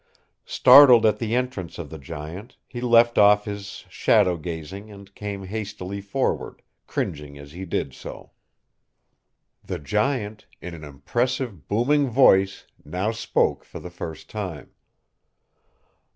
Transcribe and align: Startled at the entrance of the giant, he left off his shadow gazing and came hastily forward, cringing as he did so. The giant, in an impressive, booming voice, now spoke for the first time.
Startled 0.47 1.05
at 1.05 1.19
the 1.19 1.35
entrance 1.35 1.77
of 1.77 1.91
the 1.91 1.99
giant, 1.99 2.57
he 2.67 2.81
left 2.81 3.19
off 3.19 3.45
his 3.45 3.85
shadow 3.87 4.35
gazing 4.35 4.89
and 4.89 5.13
came 5.13 5.43
hastily 5.43 6.01
forward, 6.01 6.63
cringing 6.87 7.37
as 7.37 7.51
he 7.51 7.65
did 7.65 7.93
so. 7.93 8.31
The 9.63 9.77
giant, 9.77 10.47
in 10.59 10.73
an 10.73 10.83
impressive, 10.83 11.67
booming 11.67 12.09
voice, 12.09 12.65
now 12.83 13.11
spoke 13.11 13.63
for 13.63 13.79
the 13.79 13.91
first 13.91 14.27
time. 14.27 14.71